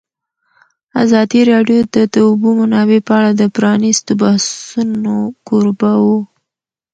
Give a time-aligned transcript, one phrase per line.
[1.03, 5.15] ازادي راډیو د د اوبو منابع په اړه د پرانیستو بحثونو
[5.47, 6.17] کوربه وه.